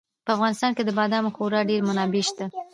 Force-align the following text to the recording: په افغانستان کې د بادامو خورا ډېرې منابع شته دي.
په 0.25 0.31
افغانستان 0.35 0.71
کې 0.75 0.83
د 0.85 0.89
بادامو 0.97 1.33
خورا 1.35 1.61
ډېرې 1.69 1.83
منابع 1.87 2.23
شته 2.29 2.43
دي. 2.51 2.57